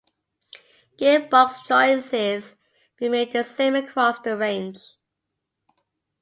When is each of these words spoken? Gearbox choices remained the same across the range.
Gearbox 0.97 1.63
choices 1.67 2.55
remained 2.99 3.33
the 3.33 3.43
same 3.43 3.75
across 3.75 4.17
the 4.17 4.35
range. 4.35 4.79